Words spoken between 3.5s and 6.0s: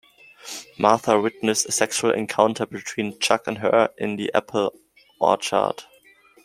her in the apple orchard.